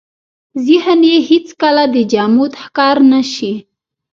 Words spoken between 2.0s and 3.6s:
جمود ښکار نه شي.